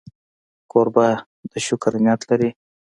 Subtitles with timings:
[0.71, 1.07] کوربه
[1.49, 2.49] د شکر نیت لري.